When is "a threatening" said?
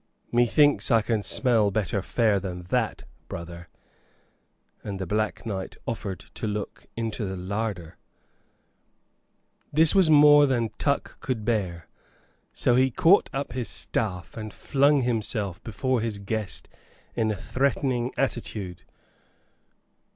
17.29-18.11